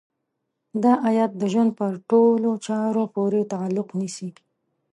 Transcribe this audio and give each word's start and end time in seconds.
دا 0.83 0.93
ايت 1.09 1.31
د 1.37 1.43
ژوند 1.51 1.71
په 1.79 1.85
ټولو 2.09 2.49
چارو 2.65 3.03
پورې 3.15 3.41
تعلق 3.53 3.87
نيسي. 3.99 4.29